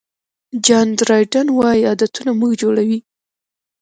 [0.65, 2.99] جان ډرایډن وایي عادتونه موږ جوړوي.